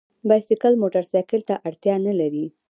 [0.29, 2.45] بایسکل موټرسایکل ته اړتیا نه لري.